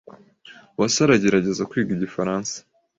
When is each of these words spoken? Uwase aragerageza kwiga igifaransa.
Uwase 0.75 0.99
aragerageza 1.01 1.67
kwiga 1.69 1.91
igifaransa. 1.93 2.55